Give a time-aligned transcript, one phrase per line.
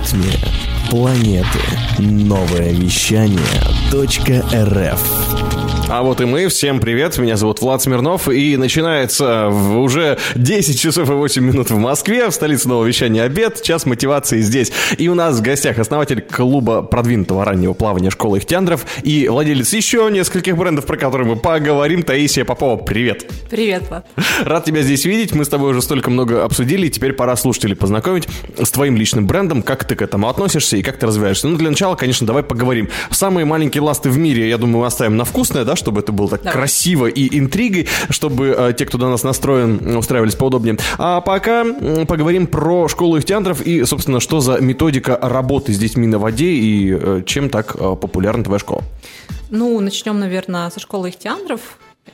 [0.00, 0.32] ритме
[0.88, 1.46] планеты.
[1.98, 3.38] Новое вещание
[3.92, 6.46] .рф а вот и мы.
[6.46, 7.18] Всем привет.
[7.18, 8.28] Меня зовут Влад Смирнов.
[8.28, 12.28] И начинается уже 10 часов и 8 минут в Москве.
[12.28, 13.60] В столице нового вещания обед.
[13.60, 14.70] Час мотивации здесь.
[14.98, 20.08] И у нас в гостях основатель клуба продвинутого раннего плавания школы Ихтяндров и владелец еще
[20.12, 22.04] нескольких брендов, про которые мы поговорим.
[22.04, 23.28] Таисия Попова, привет.
[23.50, 24.06] Привет, Влад.
[24.44, 25.34] Рад тебя здесь видеть.
[25.34, 26.86] Мы с тобой уже столько много обсудили.
[26.86, 28.28] И теперь пора слушателей познакомить
[28.62, 29.62] с твоим личным брендом.
[29.62, 31.48] Как ты к этому относишься и как ты развиваешься.
[31.48, 32.88] Ну, для начала, конечно, давай поговорим.
[33.10, 36.42] Самые маленькие ласты в мире, я думаю, оставим на вкусное, да, чтобы это было так
[36.42, 36.52] Давай.
[36.52, 40.76] красиво и интригой, чтобы э, те, кто до нас настроен, устраивались поудобнее.
[40.98, 41.64] А пока
[42.06, 46.92] поговорим про школу ихтиандров и, собственно, что за методика работы с детьми на воде и
[46.92, 48.82] э, чем так э, популярна твоя школа.
[49.50, 51.60] Ну, начнем, наверное, со школы ихтиандров.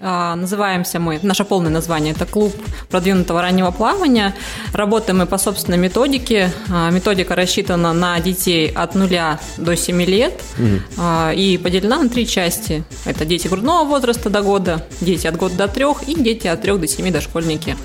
[0.00, 2.54] А, называемся мы, наше полное название– это клуб
[2.90, 4.34] продвинутого раннего плавания.
[4.72, 6.52] Работаем мы по собственной методике.
[6.70, 9.08] А, методика рассчитана на детей от 0
[9.56, 11.02] до 7 лет угу.
[11.34, 12.84] и поделена на три части.
[13.04, 16.78] Это дети грудного возраста до года, дети от года до 3 и дети от 3
[16.78, 17.76] до 7 дошкольники.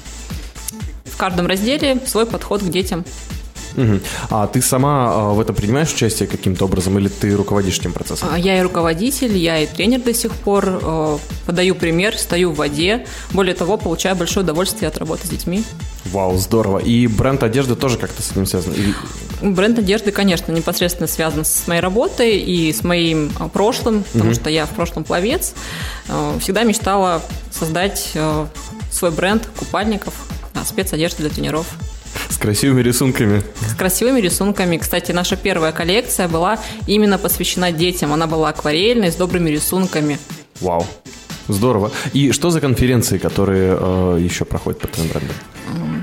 [1.06, 3.06] В каждом разделе свой подход к детям.
[3.76, 4.00] Угу.
[4.30, 8.30] А ты сама а, в этом принимаешь участие каким-то образом или ты руководишь этим процессом?
[8.32, 10.66] А, я и руководитель, я и тренер до сих пор.
[10.68, 13.06] А, подаю пример, стою в воде.
[13.32, 15.64] Более того, получаю большое удовольствие от работы с детьми.
[16.06, 16.80] Вау, здорово.
[16.80, 18.74] И бренд одежды тоже как-то с этим связан?
[18.74, 18.94] Или...
[19.42, 24.36] Бренд одежды, конечно, непосредственно связан с моей работой и с моим прошлым, потому угу.
[24.36, 25.54] что я в прошлом пловец.
[26.40, 28.14] Всегда мечтала создать
[28.92, 30.14] свой бренд купальников,
[30.66, 31.68] спецодежды для тренеров.
[32.32, 33.44] С красивыми рисунками.
[33.68, 34.78] С красивыми рисунками.
[34.78, 38.14] Кстати, наша первая коллекция была именно посвящена детям.
[38.14, 40.18] Она была акварельной, с добрыми рисунками.
[40.62, 40.88] Вау.
[41.50, 41.92] Здорово.
[42.14, 45.36] И что за конференции, которые э, еще проходят под твоим брендом?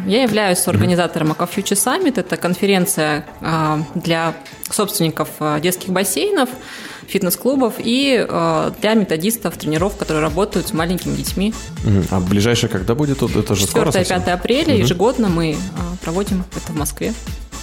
[0.06, 2.21] Я являюсь организатором Aqua Future Summit.
[2.21, 4.34] Это конференция э, для
[4.71, 6.51] собственников э, детских бассейнов
[7.09, 11.55] фитнес-клубов и э, для методистов, тренеров, которые работают с маленькими детьми.
[12.10, 13.22] А ближайшее когда будет?
[13.22, 14.82] Это же 4 скоро 5 апреля угу.
[14.82, 15.56] ежегодно мы э,
[16.03, 17.15] проводим это в Москве.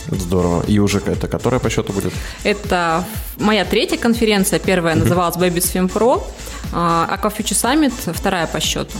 [0.09, 0.63] Здорово.
[0.67, 2.13] И уже это которая по счету будет?
[2.43, 3.03] Это
[3.39, 4.59] моя третья конференция.
[4.59, 6.23] Первая называлась Baby Swim Pro.
[6.71, 8.93] Aqua Future Summit вторая по счету.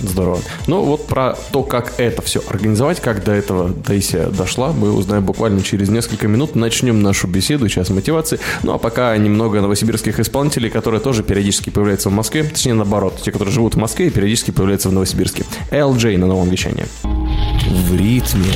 [0.00, 0.40] Здорово.
[0.66, 5.24] Ну вот про то, как это все организовать, как до этого Таисия дошла, мы узнаем
[5.24, 6.54] буквально через несколько минут.
[6.54, 8.40] Начнем нашу беседу, сейчас мотивации.
[8.62, 12.44] Ну а пока немного новосибирских исполнителей, которые тоже периодически появляются в Москве.
[12.44, 15.44] Точнее наоборот, те, которые живут в Москве, периодически появляются в Новосибирске.
[15.70, 16.86] LJ на новом вещании.
[17.02, 18.54] В ритме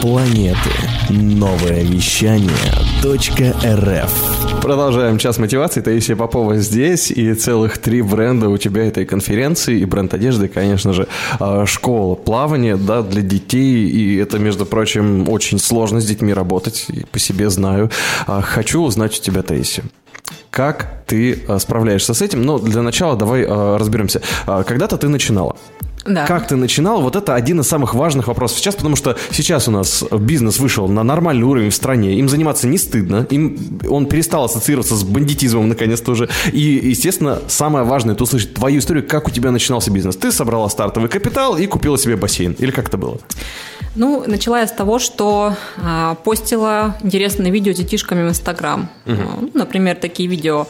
[0.00, 0.70] планеты.
[1.10, 2.50] Новое вещание
[3.02, 5.80] .рф Продолжаем час мотивации.
[5.80, 7.10] Таисия Попова здесь.
[7.10, 9.78] И целых три бренда у тебя этой конференции.
[9.78, 11.06] И бренд одежды, конечно же,
[11.38, 13.88] а, школа плавания да, для детей.
[13.88, 16.86] И это, между прочим, очень сложно с детьми работать.
[16.88, 17.90] И по себе знаю.
[18.26, 19.84] А, хочу узнать у тебя, Таисия.
[20.50, 22.42] Как ты а, справляешься с этим?
[22.42, 24.22] Но для начала давай разберемся.
[24.46, 25.56] Когда-то ты начинала.
[26.14, 26.26] Да.
[26.26, 27.02] Как ты начинал?
[27.02, 30.88] Вот это один из самых важных вопросов сейчас, потому что сейчас у нас бизнес вышел
[30.88, 35.68] на нормальный уровень в стране, им заниматься не стыдно, им, он перестал ассоциироваться с бандитизмом
[35.68, 36.28] наконец-то уже.
[36.52, 40.16] И, естественно, самое важное это услышать твою историю, как у тебя начинался бизнес.
[40.16, 42.56] Ты собрала стартовый капитал и купила себе бассейн.
[42.58, 43.18] Или как это было?
[43.96, 48.88] Ну, начала я с того, что а, постила интересные видео с детишками в Инстаграм.
[49.06, 49.50] Угу.
[49.54, 50.66] например, такие видео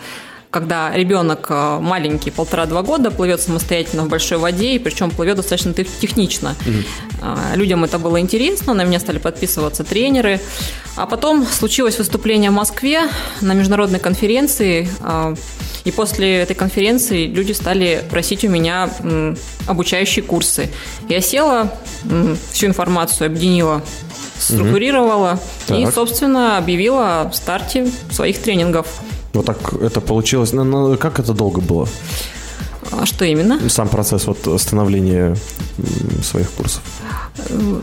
[0.50, 5.72] когда ребенок э, маленький, полтора-два года, плывет самостоятельно в большой воде, и причем плывет достаточно
[5.72, 6.56] технично.
[6.66, 7.56] Угу.
[7.56, 10.40] Людям это было интересно, на меня стали подписываться тренеры.
[10.96, 13.02] А потом случилось выступление в Москве
[13.40, 15.34] на международной конференции, э,
[15.84, 18.90] и после этой конференции люди стали просить у меня
[19.66, 20.68] обучающие курсы.
[21.08, 21.72] Я села,
[22.52, 23.82] всю информацию объединила
[24.38, 25.78] структурировала угу.
[25.78, 28.86] и, собственно, объявила о старте своих тренингов.
[29.32, 30.52] Вот так это получилось.
[30.98, 31.86] Как это долго было?
[32.92, 33.68] А что именно?
[33.68, 35.36] Сам процесс вот становления
[36.22, 36.82] своих курсов.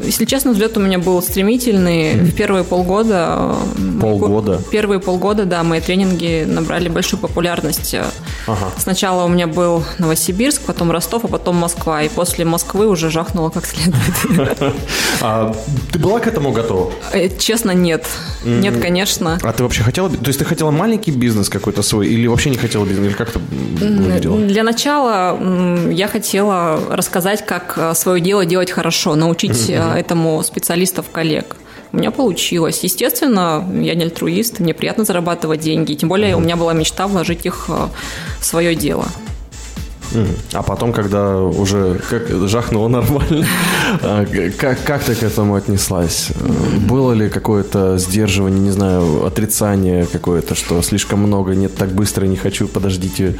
[0.04, 2.14] Если честно, взлет у меня был стремительный.
[2.16, 3.56] В первые полгода...
[3.78, 4.62] Э, полгода?
[4.72, 7.96] Первые полгода, да, мои тренинги набрали большую популярность.
[8.46, 8.72] Ага.
[8.78, 12.04] Сначала у меня был Новосибирск, потом Ростов, а потом Москва.
[12.04, 14.58] И после Москвы уже жахнуло как следует.
[15.22, 15.56] А
[15.92, 16.92] ты была к этому готова?
[17.12, 18.06] Э, честно, нет.
[18.46, 19.40] Нет, конечно.
[19.42, 20.10] А ты вообще хотела...
[20.10, 23.08] То есть ты хотела маленький бизнес какой-то свой или вообще не хотела бизнес?
[23.08, 24.38] Или как это выглядело?
[24.38, 24.97] Для начала
[25.92, 29.96] я хотела рассказать, как э, свое дело делать хорошо, научить mm-hmm.
[29.96, 31.56] этому специалистов-коллег.
[31.94, 32.84] У меня получилось.
[32.84, 35.94] Естественно, я не альтруист, мне приятно зарабатывать деньги.
[35.94, 37.88] Тем более у меня была мечта вложить их э,
[38.40, 39.06] в свое дело.
[40.54, 43.46] А потом, когда уже как, жахнуло нормально,
[44.02, 44.26] а,
[44.58, 46.30] как, как ты к этому отнеслась?
[46.88, 52.38] Было ли какое-то сдерживание, не знаю, отрицание какое-то, что слишком много, нет, так быстро, не
[52.38, 53.36] хочу, подождите?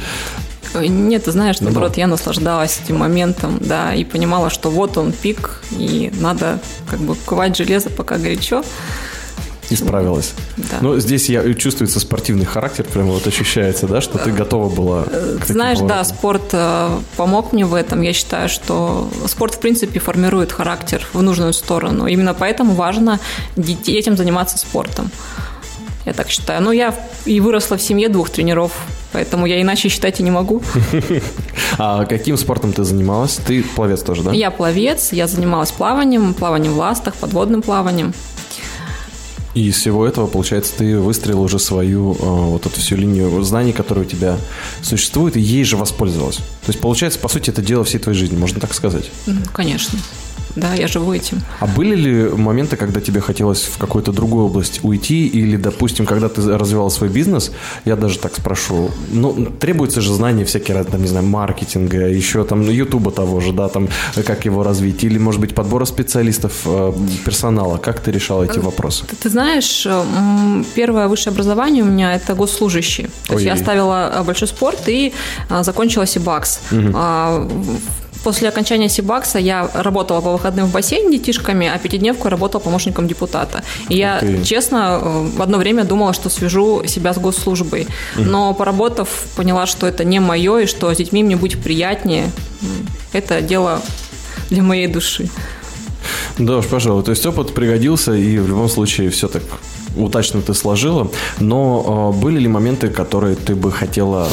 [0.74, 2.00] Нет, ты знаешь, наоборот, да.
[2.00, 7.14] я наслаждалась этим моментом, да, и понимала, что вот он пик, и надо как бы
[7.26, 8.62] ковать железо, пока горячо.
[9.70, 10.32] И справилась.
[10.56, 10.78] Да.
[10.80, 15.04] Но здесь я чувствуется спортивный характер, прямо вот ощущается, да, что ты готова была.
[15.46, 18.00] Знаешь, да, спорт э, помог мне в этом.
[18.00, 22.06] Я считаю, что спорт в принципе формирует характер в нужную сторону.
[22.06, 23.20] Именно поэтому важно
[23.56, 25.10] детям заниматься спортом.
[26.06, 26.62] Я так считаю.
[26.62, 26.94] Но я
[27.26, 28.72] и выросла в семье двух тренеров,
[29.12, 30.62] поэтому я иначе считать и не могу.
[31.80, 33.38] А каким спортом ты занималась?
[33.46, 34.32] Ты пловец тоже, да?
[34.32, 38.14] Я пловец, я занималась плаванием, плаванием в ластах, подводным плаванием.
[39.54, 43.72] И из всего этого, получается, ты выстроил уже свою э, вот эту всю линию знаний,
[43.72, 44.38] которая у тебя
[44.82, 46.36] существует, и ей же воспользовалась.
[46.36, 49.10] То есть, получается, по сути, это дело всей твоей жизни, можно так сказать?
[49.52, 49.98] Конечно
[50.58, 51.40] да, я живу этим.
[51.60, 56.28] А были ли моменты, когда тебе хотелось в какую-то другую область уйти, или, допустим, когда
[56.28, 57.52] ты развивал свой бизнес,
[57.84, 62.62] я даже так спрошу, ну, требуется же знание всякие там, не знаю, маркетинга, еще там,
[62.66, 63.88] ну, ютуба того же, да, там,
[64.26, 66.92] как его развить, или, может быть, подбора специалистов, э,
[67.24, 69.04] персонала, как ты решал эти вопросы?
[69.06, 69.86] Ты, ты знаешь,
[70.74, 73.08] первое высшее образование у меня это госслужащий.
[73.26, 75.12] То есть я оставила э, большой спорт и
[75.62, 76.60] закончила СИБАКС.
[76.72, 76.98] Угу.
[78.24, 83.62] После окончания Сибакса я работала по выходным в бассейне детишками, а пятидневку работала помощником депутата.
[83.88, 84.44] И я, okay.
[84.44, 87.86] честно, э, в одно время думала, что свяжу себя с госслужбой.
[88.16, 92.30] Но поработав, поняла, что это не мое, и что с детьми мне будет приятнее.
[93.12, 93.80] Это дело
[94.50, 95.28] для моей души.
[96.38, 97.02] Да уж, пожалуй.
[97.02, 99.42] То есть опыт пригодился, и в любом случае все так
[99.98, 101.10] удачно ты сложила,
[101.40, 104.28] но э, были ли моменты, которые ты бы хотела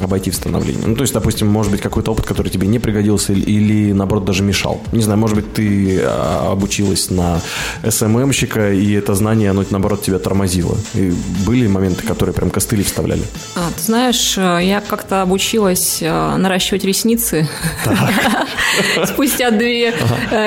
[0.00, 0.82] обойти в становлении?
[0.84, 4.24] Ну, то есть, допустим, может быть, какой-то опыт, который тебе не пригодился или, или наоборот,
[4.24, 4.80] даже мешал?
[4.92, 7.40] Не знаю, может быть, ты а, обучилась на
[7.88, 10.76] СММщика, и это знание, оно, наоборот, тебя тормозило?
[10.94, 11.12] И
[11.46, 13.22] были моменты, которые прям костыли вставляли?
[13.54, 17.48] А, ты знаешь, э, я как-то обучилась э, наращивать ресницы.
[19.06, 19.94] Спустя две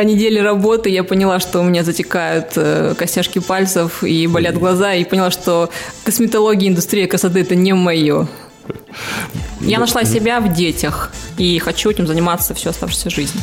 [0.04, 2.57] недели работы я поняла, что у меня затекают
[2.98, 5.69] костяшки пальцев и болят глаза, и поняла, что
[6.03, 8.27] косметология, индустрия красоты– это не мое.
[9.62, 13.39] Я нашла себя в детях и хочу этим заниматься всю оставшуюся жизнь.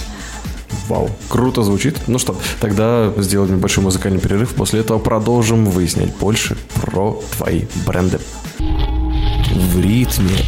[0.88, 1.96] Вау, круто звучит.
[2.06, 4.54] Ну что, тогда сделаем небольшой музыкальный перерыв.
[4.54, 8.20] После этого продолжим выяснять больше про твои бренды.
[8.58, 10.38] В ритме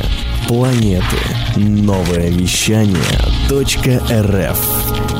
[0.46, 1.04] планеты.
[1.56, 2.96] Новое вещание
[3.50, 5.17] .рф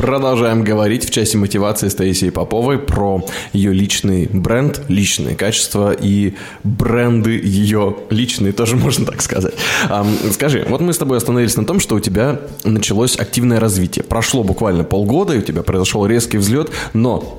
[0.00, 6.36] Продолжаем говорить в части мотивации с Таисией Поповой про ее личный бренд, личные качества и
[6.64, 9.52] бренды ее личные, тоже можно так сказать.
[10.32, 14.02] Скажи, вот мы с тобой остановились на том, что у тебя началось активное развитие.
[14.02, 17.38] Прошло буквально полгода, и у тебя произошел резкий взлет, но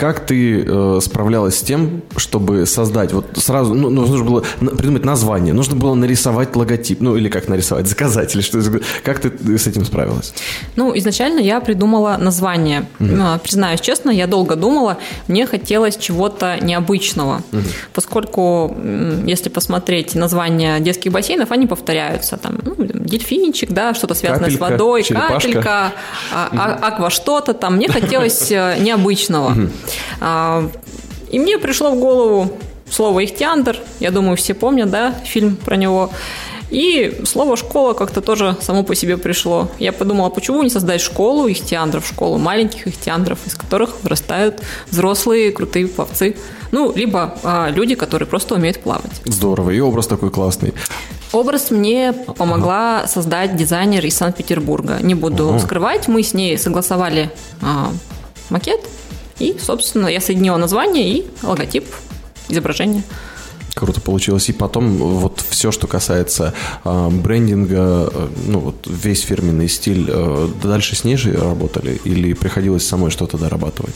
[0.00, 5.04] как ты э, справлялась с тем, чтобы создать, вот сразу, ну, ну нужно было придумать
[5.04, 8.62] название, нужно было нарисовать логотип, ну, или как нарисовать, заказать, или что
[9.04, 10.32] Как ты с этим справилась?
[10.74, 12.86] Ну, изначально я придумала название.
[12.98, 13.40] Mm-hmm.
[13.40, 14.96] Признаюсь честно, я долго думала,
[15.28, 17.74] мне хотелось чего-то необычного, mm-hmm.
[17.92, 18.74] поскольку,
[19.26, 24.70] если посмотреть названия детских бассейнов, они повторяются, там, ну, дельфинчик, да, что-то связанное капелька, с
[24.70, 25.34] водой, черепашка.
[25.34, 25.92] капелька,
[26.32, 29.50] а, аква что-то там, мне хотелось э, необычного.
[29.50, 29.89] Mm-hmm.
[30.20, 30.68] А,
[31.30, 32.50] и мне пришло в голову
[32.90, 33.78] слово «ихтиандр».
[34.00, 36.10] Я думаю, все помнят, да, фильм про него.
[36.70, 39.68] И слово «школа» как-то тоже само по себе пришло.
[39.78, 45.88] Я подумала, почему не создать школу ихтиандров, школу маленьких ихтиандров, из которых вырастают взрослые крутые
[45.88, 46.36] пловцы.
[46.70, 49.20] Ну, либо а, люди, которые просто умеют плавать.
[49.24, 50.72] Здорово, и образ такой классный.
[51.32, 54.98] Образ мне помогла создать дизайнер из Санкт-Петербурга.
[55.00, 55.58] Не буду ага.
[55.58, 57.30] скрывать, мы с ней согласовали
[57.62, 57.90] а,
[58.48, 58.80] макет,
[59.40, 61.84] и, собственно, я соединила название и логотип,
[62.48, 63.02] изображение.
[63.74, 64.48] Круто получилось.
[64.48, 66.52] И потом вот все, что касается
[66.84, 72.34] э, брендинга, э, ну вот весь фирменный стиль, э, дальше с ней же работали или
[72.34, 73.94] приходилось самой что-то дорабатывать?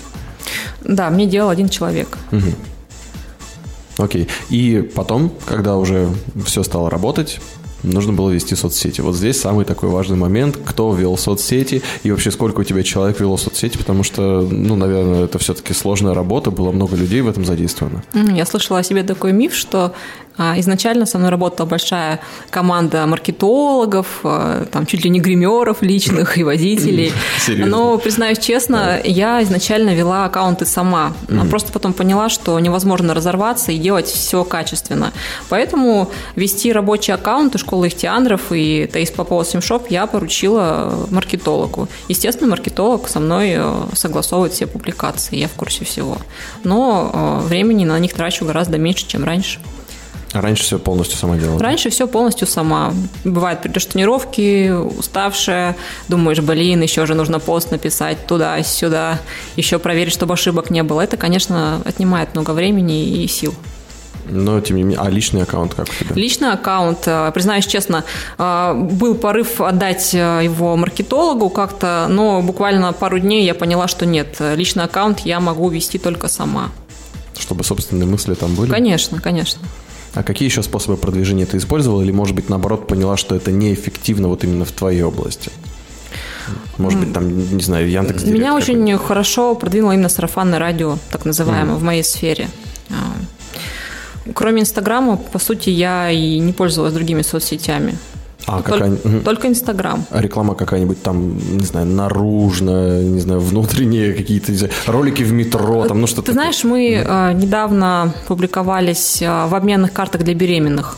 [0.82, 2.16] Да, мне делал один человек.
[2.32, 4.04] Угу.
[4.04, 4.28] Окей.
[4.50, 6.08] И потом, когда уже
[6.46, 7.40] все стало работать,
[7.84, 9.00] нужно было вести соцсети.
[9.00, 13.20] Вот здесь самый такой важный момент, кто вел соцсети и вообще сколько у тебя человек
[13.20, 17.44] вело соцсети, потому что, ну, наверное, это все-таки сложная работа, было много людей в этом
[17.44, 18.02] задействовано.
[18.14, 19.94] Я слышала о себе такой миф, что
[20.36, 26.42] изначально со мной работала большая команда маркетологов, а, там чуть ли не гримеров личных и
[26.42, 27.12] водителей.
[27.38, 27.66] Серьезно?
[27.66, 31.12] Но, признаюсь честно, я изначально вела аккаунты сама.
[31.28, 31.48] Mm-hmm.
[31.50, 35.12] Просто потом поняла, что невозможно разорваться и делать все качественно.
[35.48, 41.88] Поэтому вести рабочие аккаунты школы ихтиандров и Таис Попова Симшоп я поручила маркетологу.
[42.08, 46.18] Естественно, маркетолог со мной э, согласовывает все публикации, я в курсе всего.
[46.64, 49.60] Но э, времени на них трачу гораздо меньше, чем раньше.
[50.34, 51.60] А раньше все полностью сама делала?
[51.60, 52.92] Раньше все полностью сама.
[53.22, 55.76] Бывает, придешь тренировки, уставшая,
[56.08, 59.20] думаешь, блин, еще же нужно пост написать туда-сюда,
[59.54, 61.02] еще проверить, чтобы ошибок не было.
[61.02, 63.54] Это, конечно, отнимает много времени и сил.
[64.28, 66.14] Но, тем не менее, а личный аккаунт как у тебя?
[66.14, 68.04] Личный аккаунт, э, признаюсь честно,
[68.38, 74.06] э, был порыв отдать э, его маркетологу как-то, но буквально пару дней я поняла, что
[74.06, 76.70] нет, личный аккаунт я могу вести только сама.
[77.38, 78.70] Чтобы собственные мысли там были?
[78.70, 79.60] Конечно, конечно.
[80.14, 82.02] А какие еще способы продвижения ты использовала?
[82.02, 85.50] Или, может быть, наоборот, поняла, что это неэффективно вот именно в твоей области?
[86.78, 91.76] Может быть, там, не знаю, Яндекс Меня очень хорошо продвинуло именно сарафанное радио, так называемое,
[91.76, 91.78] mm.
[91.78, 92.48] в моей сфере.
[92.90, 93.14] А,
[94.32, 97.96] Кроме Инстаграма, по сути, я и не пользовалась другими соцсетями.
[98.46, 100.04] А, только, только Инстаграм.
[100.10, 105.32] А реклама какая-нибудь там, не знаю, наружная, не знаю, внутренние какие-то, не знаю, ролики в
[105.32, 106.26] метро, там, ну что-то.
[106.26, 107.30] Ты знаешь, мы да.
[107.30, 110.96] э, недавно публиковались э, в обменных картах для беременных.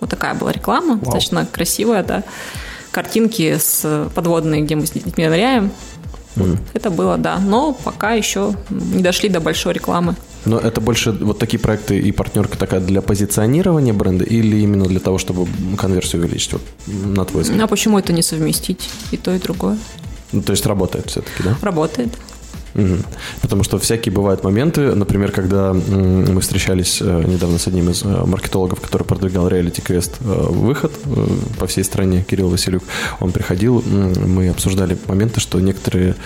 [0.00, 1.00] Вот такая была реклама, Вау.
[1.00, 2.22] достаточно красивая, да.
[2.90, 5.70] Картинки с подводные, где мы с детьми ныряем.
[6.36, 6.58] Mm.
[6.74, 7.38] Это было, да.
[7.38, 10.14] Но пока еще не дошли до большой рекламы.
[10.44, 15.00] Но это больше вот такие проекты и партнерка такая для позиционирования бренда или именно для
[15.00, 17.62] того, чтобы конверсию увеличить, вот, на твой взгляд?
[17.62, 18.88] А почему это не совместить?
[19.10, 19.78] И то, и другое.
[20.32, 21.56] Ну, то есть работает все-таки, да?
[21.62, 22.10] Работает.
[22.74, 22.96] Угу.
[23.40, 28.24] Потому что всякие бывают моменты, например, когда мы встречались э, недавно с одним из э,
[28.26, 30.92] маркетологов, который продвигал реалити квест э, выход
[31.58, 32.82] по всей стране, Кирилл Василюк,
[33.20, 36.16] он приходил, мы обсуждали моменты, что некоторые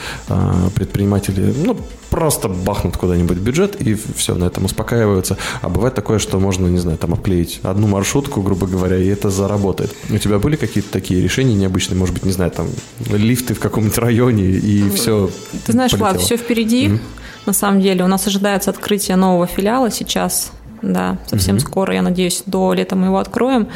[0.75, 1.77] предприниматели, ну,
[2.11, 5.37] просто бахнут куда-нибудь бюджет и все, на этом успокаиваются.
[5.63, 9.31] А бывает такое, что можно, не знаю, там обклеить одну маршрутку, грубо говоря, и это
[9.31, 9.95] заработает.
[10.11, 12.69] У тебя были какие-то такие решения необычные, может быть, не знаю, там
[13.11, 15.31] лифты в каком-нибудь районе и все
[15.67, 16.11] Ты знаешь, полетело.
[16.11, 16.89] Влад, все впереди.
[16.89, 17.01] Mm-hmm.
[17.47, 20.53] На самом деле у нас ожидается открытие нового филиала сейчас.
[20.83, 21.61] Да, совсем mm-hmm.
[21.61, 23.69] скоро, я надеюсь, до лета мы его откроем.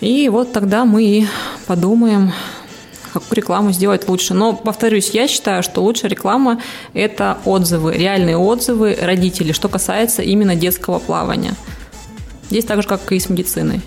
[0.00, 1.28] И вот тогда мы
[1.66, 2.32] подумаем,
[3.12, 4.34] какую рекламу сделать лучше.
[4.34, 6.60] Но, повторюсь, я считаю, что лучшая реклама–
[6.94, 11.54] это отзывы, реальные отзывы родителей, что касается именно детского плавания.
[12.50, 13.82] Здесь так же, как и с медициной.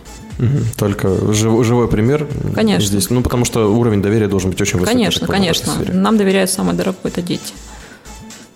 [0.78, 2.88] Только жив, живой пример конечно.
[2.88, 3.10] здесь.
[3.10, 4.98] Ну, потому что уровень доверия должен быть очень высокий.
[4.98, 5.74] Конечно, конечно.
[5.92, 7.54] Нам доверяют самое дорогое– это дети.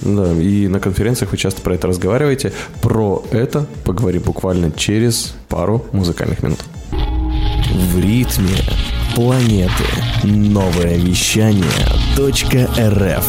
[0.02, 2.54] Да, и на конференциях вы часто про это разговариваете.
[2.82, 6.60] Про это поговорим буквально через пару музыкальных минут.
[7.72, 8.56] В ритме
[9.16, 9.72] планеты.
[10.24, 11.64] Новое вещание
[12.18, 13.26] .рф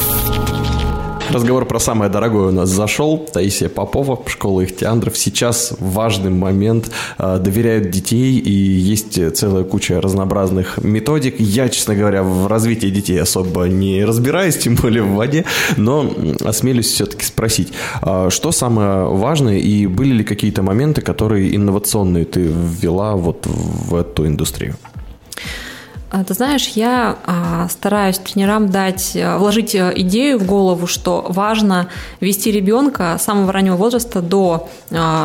[1.31, 3.19] Разговор про самое дорогое у нас зашел.
[3.19, 5.17] Таисия Попова, школа ихтиандров.
[5.17, 6.91] Сейчас важный момент.
[7.19, 11.37] А, доверяют детей, и есть целая куча разнообразных методик.
[11.39, 15.45] Я, честно говоря, в развитии детей особо не разбираюсь, тем более в воде,
[15.77, 16.13] но
[16.45, 22.41] осмелюсь все-таки спросить, а, что самое важное, и были ли какие-то моменты, которые инновационные ты
[22.41, 24.75] ввела вот в эту индустрию?
[26.17, 31.89] А, ты знаешь, я а, стараюсь тренерам дать, а, вложить идею в голову, что важно
[32.21, 34.69] вести ребенка с самого раннего возраста до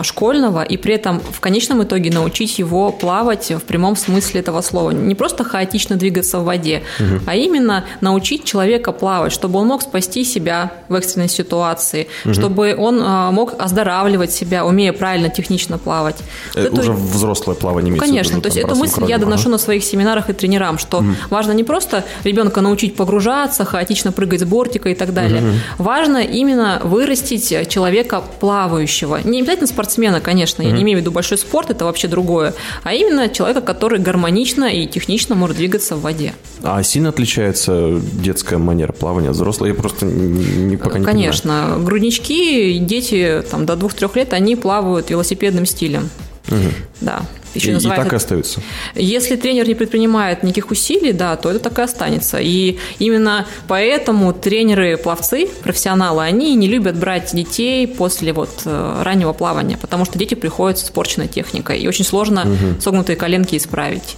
[0.04, 4.92] школьного и при этом в конечном итоге научить его плавать в прямом смысле этого слова.
[4.92, 7.22] Не просто хаотично двигаться в воде, угу.
[7.28, 12.34] а именно научить человека плавать, чтобы он мог спасти себя в экстренной ситуации, угу.
[12.34, 13.00] чтобы он
[13.34, 16.18] мог оздоравливать себя, умея правильно, технично плавать.
[16.54, 17.96] Это, это уже взрослое плавание.
[17.96, 19.52] Конечно, виду, то есть эту мысль я доношу ага.
[19.52, 21.16] на своих семинарах и тренерам, что mm.
[21.30, 25.42] важно не просто ребенка научить погружаться, хаотично прыгать с бортика и так далее.
[25.42, 25.56] Mm-hmm.
[25.78, 29.20] Важно именно вырастить человека плавающего.
[29.24, 30.68] Не обязательно спортсмена, конечно, mm-hmm.
[30.68, 34.66] я не имею в виду большой спорт, это вообще другое, а именно человека, который гармонично
[34.66, 36.34] и технично может двигаться в воде.
[36.64, 39.70] А сильно отличается детская манера плавания от взрослой?
[39.70, 41.62] Я просто не, пока не Конечно.
[41.64, 41.84] Понимаю.
[41.84, 46.10] Груднички, дети там, до двух-трех лет, они плавают велосипедным стилем.
[46.48, 46.58] Угу.
[47.02, 47.22] Да.
[47.54, 48.62] Еще и, и так и остается.
[48.96, 52.38] Если тренер не предпринимает никаких усилий, да, то это так и останется.
[52.40, 59.78] И именно поэтому тренеры-пловцы, профессионалы, они не любят брать детей после вот э, раннего плавания,
[59.78, 62.82] потому что дети приходят с испорченной техникой, и очень сложно угу.
[62.82, 64.18] согнутые коленки исправить.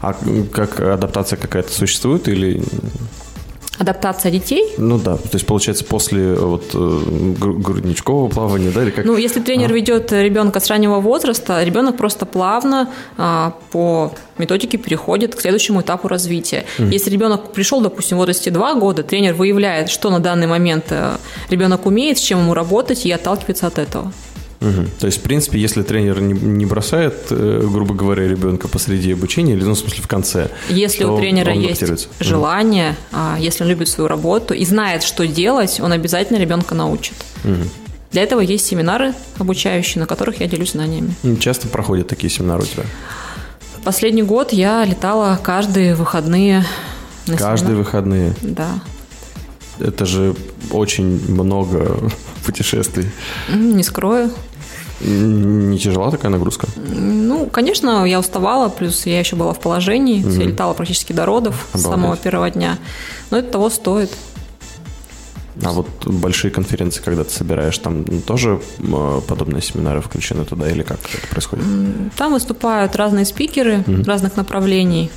[0.00, 0.14] А
[0.52, 2.62] как адаптация какая-то существует или
[3.78, 4.74] адаптация детей.
[4.76, 7.00] Ну да, то есть получается после вот э,
[7.38, 9.04] грудничкового плавания, да, или как?
[9.04, 9.74] Ну, если тренер а.
[9.74, 16.08] ведет ребенка с раннего возраста, ребенок просто плавно а, по методике переходит к следующему этапу
[16.08, 16.64] развития.
[16.78, 16.92] Mm.
[16.92, 21.16] Если ребенок пришел, допустим, в возрасте 2 года, тренер выявляет, что на данный момент э,
[21.48, 24.12] ребенок умеет, с чем ему работать, и отталкивается от этого.
[24.60, 24.86] Угу.
[24.98, 29.52] То есть, в принципе, если тренер не, не бросает, э, грубо говоря, ребенка посреди обучения,
[29.52, 30.50] или, ну, в смысле, в конце.
[30.68, 33.40] Если у тренера есть желание, угу.
[33.40, 37.14] если он любит свою работу и знает, что делать, он обязательно ребенка научит.
[37.44, 37.68] Угу.
[38.12, 41.14] Для этого есть семинары обучающие, на которых я делюсь знаниями.
[41.40, 42.84] Часто проходят такие семинары у тебя?
[43.84, 46.64] Последний год я летала каждые выходные.
[47.26, 47.84] На каждые семинар.
[47.84, 48.34] выходные?
[48.42, 48.80] Да.
[49.78, 50.34] Это же
[50.70, 52.10] очень много
[52.44, 53.10] путешествий.
[53.54, 54.32] Не скрою.
[55.00, 56.66] Не тяжела такая нагрузка?
[56.76, 60.40] Ну, конечно, я уставала, плюс я еще была в положении, mm-hmm.
[60.40, 61.80] я летала практически до родов Обалдеть.
[61.80, 62.78] с самого первого дня.
[63.30, 64.10] Но это того стоит.
[65.62, 68.60] А вот большие конференции, когда ты собираешь, там тоже
[69.28, 71.64] подобные семинары включены туда или как это происходит?
[72.16, 74.04] Там выступают разные спикеры mm-hmm.
[74.04, 75.10] разных направлений.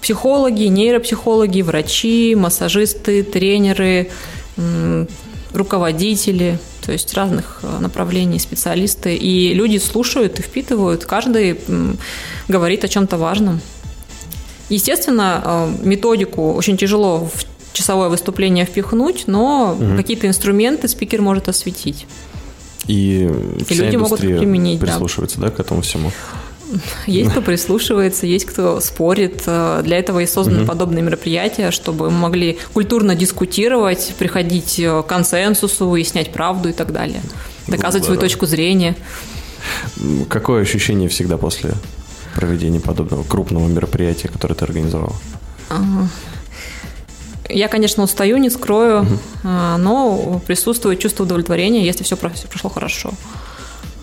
[0.00, 4.10] Психологи, нейропсихологи, врачи, массажисты, тренеры,
[5.52, 9.16] руководители, то есть разных э, направлений специалисты.
[9.16, 11.58] И люди слушают и впитывают, каждый
[12.46, 13.60] говорит о чем-то важном.
[14.68, 19.96] Естественно, э, методику очень тяжело в часовое выступление впихнуть, но угу.
[19.96, 22.06] какие-то инструменты спикер может осветить.
[22.86, 23.28] И,
[23.68, 24.80] и люди могут применить.
[24.80, 25.48] Прислушиваться, да.
[25.48, 26.12] да, к этому всему.
[27.06, 29.42] Есть кто прислушивается, есть кто спорит.
[29.46, 30.68] Э, для этого и созданы угу.
[30.68, 37.22] подобные мероприятия, чтобы мы могли культурно дискутировать, приходить к консенсусу, выяснять правду и так далее.
[37.66, 38.96] Доказывать свою точку зрения.
[40.28, 41.74] Какое ощущение всегда после
[42.34, 45.16] проведения подобного крупного мероприятия, которое ты организовал?
[47.48, 49.18] Я, конечно, устаю, не скрою, угу.
[49.78, 53.12] но присутствует чувство удовлетворения, если все прошло хорошо.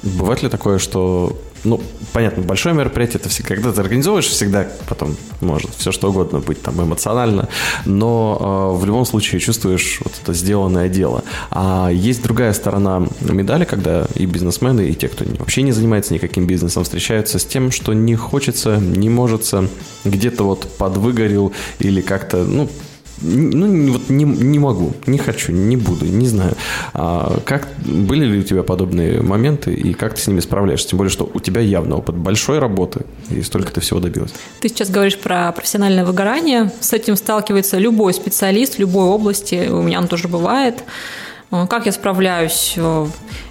[0.02, 5.16] Бывает ли такое, что, ну, понятно, большое мероприятие, это всегда, когда ты организовываешь, всегда потом
[5.42, 7.50] может все что угодно быть там эмоционально,
[7.86, 11.24] но э, в любом случае чувствуешь вот это сделанное дело.
[11.52, 16.48] А есть другая сторона медали, когда и бизнесмены, и те, кто вообще не занимается никаким
[16.48, 19.44] бизнесом, встречаются с тем, что не хочется, не может,
[20.06, 22.70] где-то вот подвыгорел или как-то, ну,
[23.24, 26.56] ну, вот не, не могу, не хочу, не буду, не знаю.
[26.94, 30.90] А как, были ли у тебя подобные моменты и как ты с ними справляешься?
[30.90, 34.34] Тем более, что у тебя явно опыт большой работы и столько ты всего добилась.
[34.60, 36.72] Ты сейчас говоришь про профессиональное выгорание.
[36.82, 39.70] С этим сталкивается любой специалист в любой области.
[39.70, 40.84] У меня он тоже бывает.
[41.52, 42.76] А, как я справляюсь?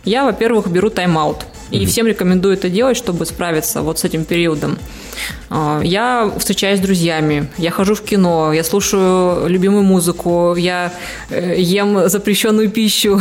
[0.05, 1.47] Я, во-первых, беру тайм-аут.
[1.71, 4.79] И всем рекомендую это делать, чтобы справиться вот с этим периодом.
[5.49, 10.93] А, я встречаюсь с друзьями, я хожу в кино, я слушаю любимую музыку, я
[11.31, 13.21] э, ем запрещенную пищу,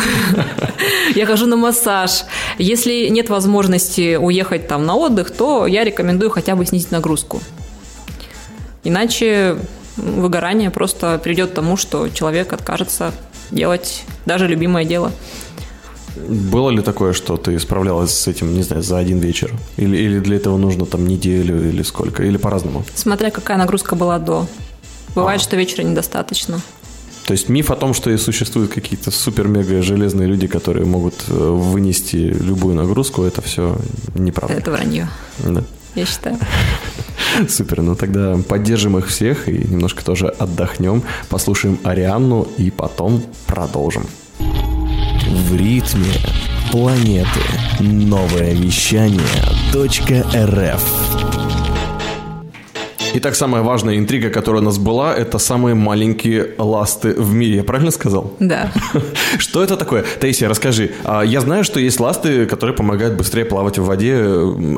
[1.15, 2.25] я хожу на массаж.
[2.57, 7.41] Если нет возможности уехать там на отдых, то я рекомендую хотя бы снизить нагрузку.
[8.83, 9.57] Иначе
[9.95, 13.13] выгорание просто придет к тому, что человек откажется
[13.51, 15.11] делать даже любимое дело.
[16.27, 19.53] Было ли такое, что ты справлялась с этим, не знаю, за один вечер?
[19.77, 22.23] Или, или для этого нужно там неделю или сколько?
[22.23, 22.83] Или по-разному?
[22.95, 24.47] Смотря какая нагрузка была до.
[25.15, 25.43] Бывает, а.
[25.43, 26.61] что вечера недостаточно.
[27.25, 31.33] То есть миф о том, что и существуют какие-то супер-мега железные люди, которые могут э,
[31.33, 33.77] вынести любую нагрузку, это все
[34.15, 34.55] неправда.
[34.55, 35.09] Это вранье.
[35.39, 35.63] Да.
[35.95, 36.37] Я считаю.
[37.49, 44.05] Супер, ну тогда поддержим их всех и немножко тоже отдохнем, послушаем Арианну и потом продолжим.
[45.31, 46.13] В ритме
[46.71, 47.39] планеты.
[47.79, 49.21] Новое вещание
[49.73, 51.40] .рф
[53.13, 57.57] Итак, самая важная интрига, которая у нас была, это самые маленькие ласты в мире.
[57.57, 58.33] Я правильно сказал?
[58.39, 58.71] Да.
[59.37, 60.05] Что это такое?
[60.21, 60.91] Таисия, расскажи.
[61.03, 64.15] А, я знаю, что есть ласты, которые помогают быстрее плавать в воде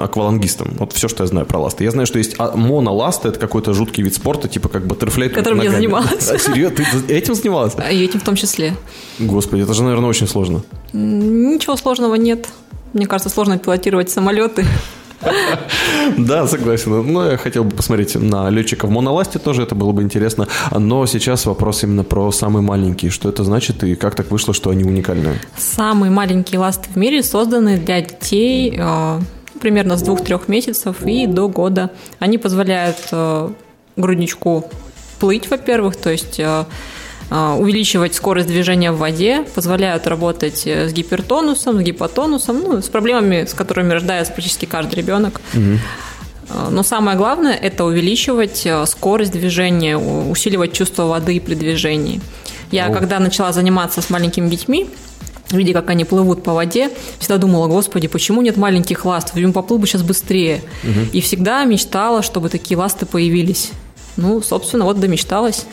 [0.01, 0.73] аквалангистам.
[0.79, 1.83] Вот все, что я знаю про ласты.
[1.83, 5.29] Я знаю, что есть а, моноласты, это какой-то жуткий вид спорта, типа как баттерфляй.
[5.29, 6.27] Которым я занималась.
[6.27, 6.77] А, серьезно?
[6.77, 7.73] Ты этим занималась?
[7.91, 8.75] И этим в том числе.
[9.19, 10.63] Господи, это же, наверное, очень сложно.
[10.91, 12.47] Ничего сложного нет.
[12.93, 14.65] Мне кажется, сложно пилотировать самолеты.
[16.17, 16.91] Да, согласен.
[16.91, 20.47] Но ну, я хотел бы посмотреть на летчиков моноласте тоже, это было бы интересно.
[20.71, 23.11] Но сейчас вопрос именно про самые маленькие.
[23.11, 25.35] Что это значит и как так вышло, что они уникальные?
[25.57, 29.19] Самые маленькие ласты в мире созданы для детей э,
[29.59, 31.91] примерно с двух-трех месяцев и до года.
[32.19, 33.49] Они позволяют э,
[33.95, 34.65] грудничку
[35.19, 36.65] плыть, во-первых, то есть э,
[37.29, 43.45] увеличивать скорость движения в воде, позволяют работать э, с гипертонусом, с гипотонусом, ну, с проблемами,
[43.45, 45.41] с которыми рождается практически каждый ребенок.
[45.53, 45.79] Угу.
[46.71, 52.21] Но самое главное– это увеличивать э, скорость движения, усиливать чувство воды при движении.
[52.71, 52.93] Я, О.
[52.93, 54.87] когда начала заниматься с маленькими детьми,
[55.51, 59.37] видя, как они плывут по воде, всегда думала, господи, почему нет маленьких ластов?
[59.37, 60.61] Им поплыл бы сейчас быстрее.
[60.83, 61.09] Угу.
[61.13, 63.71] И всегда мечтала, чтобы такие ласты появились.
[64.17, 65.65] Ну, собственно, вот домечталась.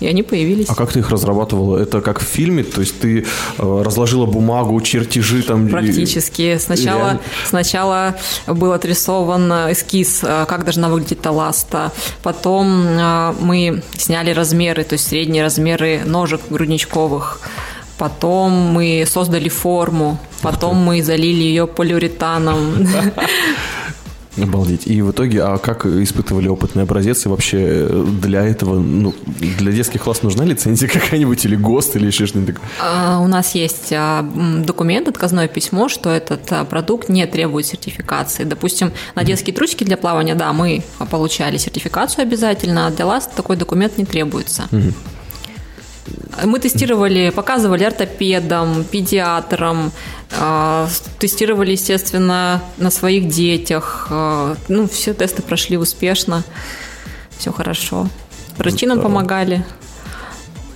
[0.00, 0.68] И они появились.
[0.68, 1.78] А как ты их разрабатывала?
[1.78, 2.62] Это как в фильме?
[2.62, 3.24] То есть ты
[3.58, 5.68] э, разложила бумагу, чертежи там?
[5.68, 6.58] Практически.
[6.58, 7.20] Сначала, Реально?
[7.46, 8.14] сначала
[8.46, 11.92] был отрисован эскиз, э, как должна выглядеть таласта.
[12.22, 17.40] Потом э, мы сняли размеры, то есть средние размеры ножек грудничковых.
[17.98, 22.86] Потом мы создали форму, потом мы залили ее полиуретаном.
[24.42, 24.86] Обалдеть.
[24.86, 27.26] И в итоге, а как испытывали опытный образец?
[27.26, 32.06] И вообще э, для этого, ну, для детских класс нужна лицензия какая-нибудь или ГОСТ или
[32.06, 32.70] еще что-нибудь такое?
[32.80, 34.22] А, у нас есть а,
[34.64, 38.44] документ, отказное письмо, что этот а, продукт не требует сертификации.
[38.44, 43.56] Допустим, на детские трусики для плавания, да, мы получали сертификацию обязательно, а для ласт такой
[43.56, 44.68] документ не требуется.
[44.70, 44.92] Угу.
[46.44, 49.92] Мы тестировали, показывали ортопедам, педиатрам,
[50.38, 54.08] а, тестировали, естественно, на своих детях.
[54.10, 56.44] А, ну, все тесты прошли успешно,
[57.38, 58.08] все хорошо.
[58.56, 59.64] Врачи нам помогали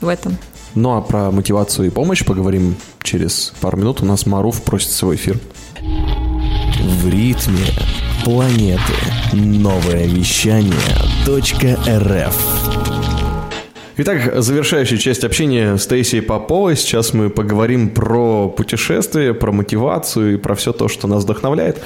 [0.00, 0.36] в этом.
[0.74, 4.00] Ну, а про мотивацию и помощь поговорим через пару минут.
[4.02, 5.38] У нас Маруф просит свой эфир.
[5.80, 7.66] В ритме
[8.24, 8.80] планеты.
[9.32, 10.72] Новое вещание
[11.26, 12.91] .рф
[13.98, 16.76] Итак, завершающая часть общения с Таисией Поповой.
[16.76, 21.82] Сейчас мы поговорим про путешествие, про мотивацию и про все то, что нас вдохновляет.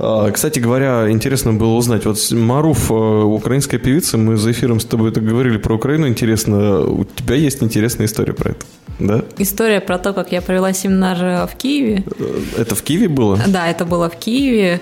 [0.00, 4.84] А, кстати говоря, интересно было узнать, вот Маруф, э, украинская певица, мы за эфиром с
[4.84, 8.66] тобой это говорили про Украину, интересно, у тебя есть интересная история про это?
[8.98, 9.24] Да?
[9.38, 12.02] История про то, как я провела семинар в Киеве.
[12.18, 13.38] Э, это в Киеве было?
[13.46, 14.80] Да, это было в Киеве.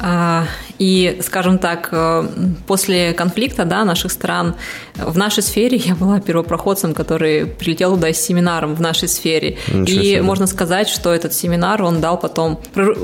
[0.00, 0.46] А,
[0.78, 2.26] и, скажем так, э,
[2.66, 4.54] после конфликта да, наших стран
[4.94, 9.58] в нашей сфере я была первопроходцем, который прилетел туда с семинаром в нашей сфере.
[9.86, 12.58] И можно сказать, что этот семинар он дал потом,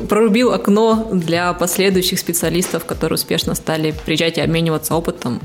[0.09, 5.41] прорубил окно для последующих специалистов, которые успешно стали приезжать и обмениваться опытом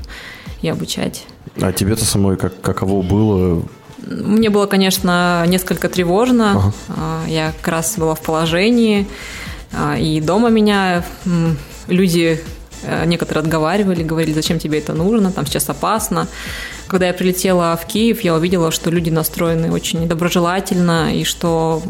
[0.62, 1.26] и обучать.
[1.62, 3.64] А тебе-то самой как, каково было
[4.06, 6.52] мне было, конечно, несколько тревожно.
[6.52, 6.74] Ага.
[6.90, 9.08] А, я как раз была в положении.
[9.74, 11.04] А, и дома меня
[11.88, 12.40] люди
[12.84, 16.28] э, некоторые отговаривали, говорили, зачем тебе это нужно, там сейчас опасно.
[16.88, 21.82] Когда я прилетела в Киев, я увидела, что люди настроены очень доброжелательно, и что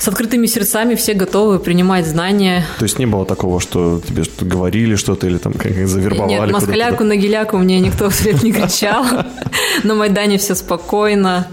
[0.00, 2.64] с открытыми сердцами все готовы принимать знания.
[2.78, 6.30] То есть не было такого, что тебе что говорили что-то или там как завербовали?
[6.30, 9.04] Нет, москаляку на геляку мне никто вслед не кричал.
[9.84, 11.48] На Майдане все спокойно.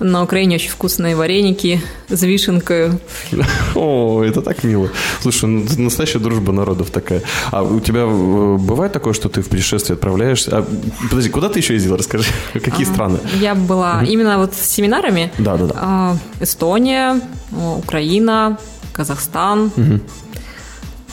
[0.00, 2.92] На Украине очень вкусные вареники с вишенкой.
[3.74, 4.88] О, это так мило.
[5.20, 7.22] Слушай, ну, настоящая дружба народов такая.
[7.50, 10.58] А у тебя э, бывает такое, что ты в путешествие отправляешься?
[10.58, 10.66] А,
[11.10, 11.98] подожди, куда ты еще ездила?
[11.98, 13.18] Расскажи, какие а, страны?
[13.40, 15.30] Я была именно вот с семинарами.
[15.38, 15.74] Да, да, да.
[15.76, 17.20] А, Эстония,
[17.52, 18.58] Украина,
[18.92, 19.70] Казахстан.
[19.76, 20.00] Угу.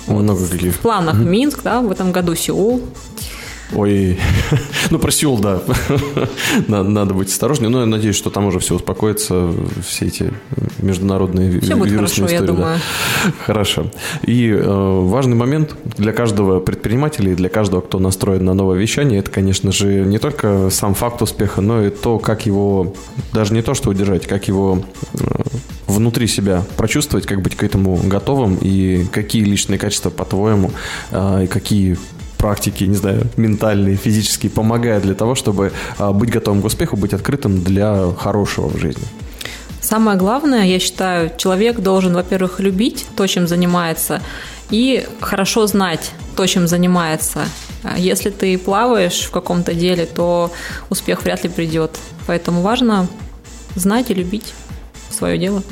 [0.08, 0.24] Вот.
[0.24, 0.76] Много каких.
[0.76, 1.24] В планах угу.
[1.24, 2.82] Минск, да, в этом году Сеул.
[3.74, 4.18] Ой,
[4.92, 5.62] ну про Сеул, да,
[6.68, 9.54] надо быть осторожнее, но я надеюсь, что там уже все успокоится,
[9.86, 10.34] все эти
[10.80, 12.34] международные все будет хорошо, истории.
[12.34, 12.80] Я думаю.
[13.26, 13.32] Да.
[13.46, 13.92] Хорошо.
[14.24, 19.20] И э, важный момент для каждого предпринимателя и для каждого, кто настроен на новое вещание,
[19.20, 22.94] это, конечно же, не только сам факт успеха, но и то, как его,
[23.34, 24.82] даже не то, что удержать, как его
[25.14, 25.18] э,
[25.88, 30.72] внутри себя прочувствовать, как быть к этому готовым и какие личные качества, по-твоему,
[31.12, 31.98] э, и какие
[32.38, 37.14] практики, не знаю, ментальные, физические помогают для того, чтобы а, быть готовым к успеху, быть
[37.14, 39.04] открытым для хорошего в жизни?
[39.82, 44.22] Самое главное, я считаю, человек должен, во-первых, любить то, чем занимается,
[44.70, 47.46] и хорошо знать то, чем занимается.
[47.84, 50.52] А если ты плаваешь в каком-то деле, то
[50.90, 51.98] успех вряд ли придет.
[52.26, 53.08] Поэтому важно
[53.76, 54.54] знать и любить
[55.10, 55.64] свое дело.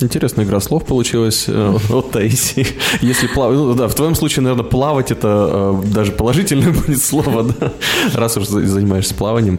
[0.00, 2.66] Интересная игра слов получилась э, от Таисии.
[3.00, 7.44] Если плавать, ну да, в твоем случае, наверное, плавать это э, даже положительное будет слово,
[7.44, 7.72] да,
[8.14, 9.58] раз уж занимаешься плаванием.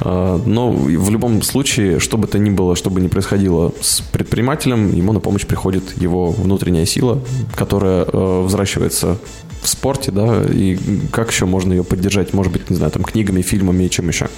[0.00, 4.00] Э, но в любом случае, что бы то ни было, что бы ни происходило с
[4.00, 7.22] предпринимателем, ему на помощь приходит его внутренняя сила,
[7.56, 9.18] которая взращивается
[9.62, 10.78] в спорте, да, и
[11.10, 14.28] как еще можно ее поддержать, может быть, не знаю, там книгами, фильмами и чем еще?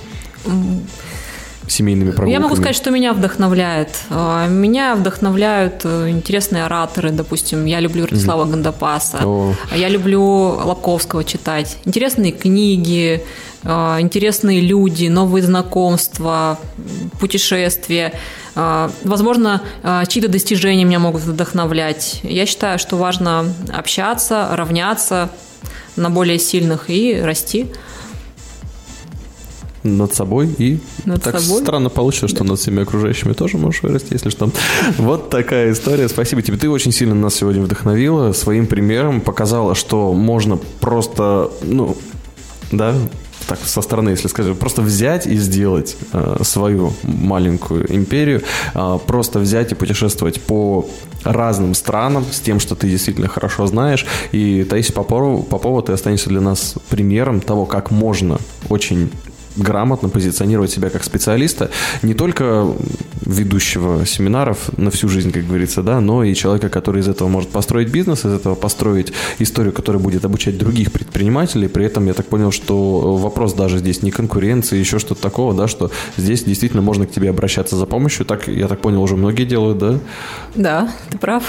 [1.70, 2.32] Семейными прогулками?
[2.32, 3.88] Я могу сказать, что меня вдохновляет.
[4.10, 7.64] А, меня вдохновляют э, интересные ораторы, допустим.
[7.64, 8.50] Я люблю Ростислава mm.
[8.50, 9.20] Гандапаса.
[9.24, 9.54] О.
[9.74, 11.78] Я люблю Лобковского читать.
[11.84, 13.22] Интересные книги,
[13.64, 16.58] а, интересные люди, новые знакомства,
[17.20, 18.12] путешествия.
[18.54, 19.62] А, возможно,
[20.08, 22.20] чьи-то достижения меня могут вдохновлять.
[22.22, 25.30] Я считаю, что важно общаться, равняться
[25.96, 27.66] на более сильных и расти
[29.82, 31.62] над собой и над так собой?
[31.62, 32.50] странно получится, что да.
[32.50, 34.50] над всеми окружающими тоже можешь вырасти, если что.
[34.98, 36.08] Вот такая история.
[36.08, 36.56] Спасибо тебе.
[36.56, 41.96] Ты очень сильно нас сегодня вдохновила своим примером, показала, что можно просто, ну,
[42.72, 42.94] да,
[43.46, 48.42] так со стороны, если сказать, просто взять и сделать э, свою маленькую империю,
[48.74, 50.88] э, просто взять и путешествовать по
[51.24, 54.06] разным странам с тем, что ты действительно хорошо знаешь.
[54.32, 58.38] И Таисия Попова, Попова ты останешься для нас примером того, как можно
[58.68, 59.10] очень
[59.56, 61.70] грамотно позиционировать себя как специалиста,
[62.02, 62.66] не только
[63.24, 67.50] ведущего семинаров на всю жизнь, как говорится, да, но и человека, который из этого может
[67.50, 71.68] построить бизнес, из этого построить историю, которая будет обучать других предпринимателей.
[71.68, 75.68] При этом я так понял, что вопрос даже здесь не конкуренции, еще что-то такого, да,
[75.68, 78.26] что здесь действительно можно к тебе обращаться за помощью.
[78.26, 79.98] Так, я так понял, уже многие делают, да?
[80.54, 81.44] Да, ты прав.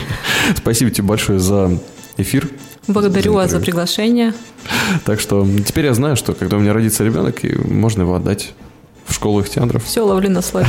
[0.56, 1.78] Спасибо тебе большое за
[2.16, 2.48] эфир.
[2.86, 4.32] Благодарю вас за приглашение.
[5.04, 8.52] Так что теперь я знаю, что когда у меня родится ребенок, и можно его отдать
[9.06, 9.84] в школу ихтиандров.
[9.84, 10.66] Все, ловлю на слове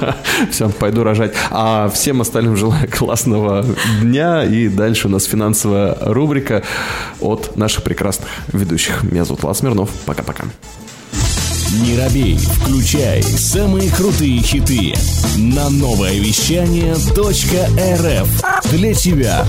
[0.50, 1.32] Все, пойду рожать.
[1.50, 3.64] А всем остальным желаю классного
[4.02, 4.44] дня.
[4.44, 6.62] И дальше у нас финансовая рубрика
[7.20, 9.02] от наших прекрасных ведущих.
[9.02, 9.90] Меня зовут Влад Смирнов.
[10.04, 10.44] Пока-пока.
[11.82, 14.94] Не робей, включай самые крутые хиты
[15.36, 19.44] на новое вещание .рф для тебя.